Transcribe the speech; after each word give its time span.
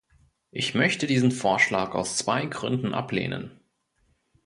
Ich 0.49 0.73
möchte 0.73 1.05
diesen 1.05 1.31
Vorschlag 1.31 1.93
aus 1.93 2.17
zwei 2.17 2.47
Gründen 2.47 2.95
ablehnen. 2.95 3.59